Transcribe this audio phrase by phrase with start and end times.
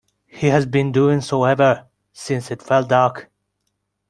[0.25, 3.29] He has been doing so ever since it fell dark.